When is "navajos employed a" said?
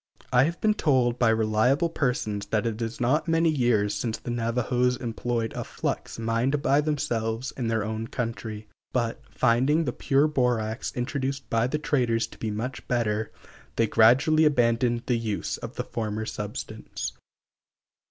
4.31-5.63